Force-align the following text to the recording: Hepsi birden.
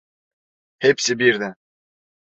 Hepsi 0.79 1.19
birden. 1.19 1.55